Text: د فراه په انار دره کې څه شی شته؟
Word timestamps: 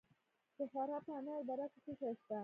د 0.57 0.59
فراه 0.71 1.01
په 1.05 1.11
انار 1.19 1.41
دره 1.49 1.65
کې 1.71 1.79
څه 1.85 1.93
شی 1.99 2.11
شته؟ 2.19 2.37